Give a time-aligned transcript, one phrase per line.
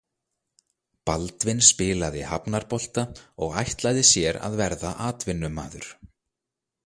[1.09, 3.03] Baldvin spilaði hafnarbolta
[3.47, 5.89] og ætlaði sér að verða atvinnumaður.